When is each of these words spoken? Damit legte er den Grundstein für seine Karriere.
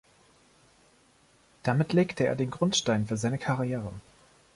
Damit 1.61 1.93
legte 1.93 2.25
er 2.25 2.35
den 2.35 2.49
Grundstein 2.49 3.05
für 3.05 3.17
seine 3.17 3.37
Karriere. 3.37 3.91